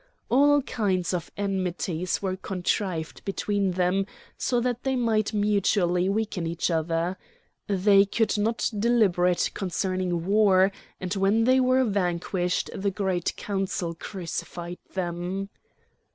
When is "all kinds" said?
0.29-1.13